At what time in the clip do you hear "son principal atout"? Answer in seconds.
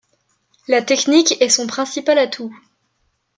1.49-2.51